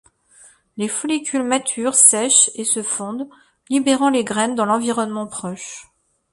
Les 0.77 0.87
follicules 0.87 1.43
matures 1.43 1.93
sèchent 1.93 2.49
et 2.55 2.63
se 2.63 2.81
fendent, 2.81 3.29
libérant 3.69 4.09
les 4.09 4.23
graines 4.23 4.55
dans 4.55 4.65
l'environnement 4.65 5.27
proche. 5.27 5.91